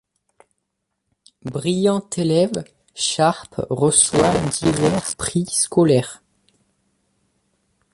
Brillant 1.45 2.09
élève, 2.17 2.63
Sharpe 2.95 3.61
reçoit 3.69 4.33
divers 4.49 5.15
prix 5.15 5.45
scolaires. 5.45 6.23